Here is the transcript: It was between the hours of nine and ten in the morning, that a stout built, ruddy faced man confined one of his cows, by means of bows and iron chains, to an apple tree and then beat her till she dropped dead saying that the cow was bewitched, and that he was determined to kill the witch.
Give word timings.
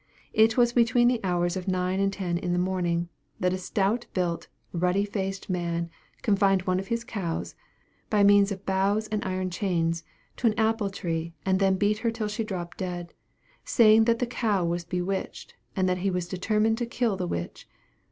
It 0.33 0.57
was 0.57 0.73
between 0.73 1.09
the 1.09 1.19
hours 1.23 1.55
of 1.55 1.67
nine 1.67 1.99
and 1.99 2.11
ten 2.11 2.39
in 2.39 2.53
the 2.53 2.57
morning, 2.57 3.07
that 3.39 3.53
a 3.53 3.57
stout 3.59 4.07
built, 4.15 4.47
ruddy 4.73 5.05
faced 5.05 5.47
man 5.47 5.91
confined 6.23 6.63
one 6.63 6.79
of 6.79 6.87
his 6.87 7.03
cows, 7.03 7.53
by 8.09 8.23
means 8.23 8.51
of 8.51 8.65
bows 8.65 9.07
and 9.09 9.23
iron 9.23 9.51
chains, 9.51 10.03
to 10.37 10.47
an 10.47 10.55
apple 10.57 10.89
tree 10.89 11.35
and 11.45 11.59
then 11.59 11.75
beat 11.75 11.99
her 11.99 12.09
till 12.09 12.27
she 12.27 12.43
dropped 12.43 12.79
dead 12.79 13.13
saying 13.63 14.05
that 14.05 14.17
the 14.17 14.25
cow 14.25 14.65
was 14.65 14.83
bewitched, 14.83 15.53
and 15.75 15.87
that 15.87 15.99
he 15.99 16.09
was 16.09 16.27
determined 16.27 16.79
to 16.79 16.87
kill 16.87 17.15
the 17.15 17.27
witch. 17.27 17.69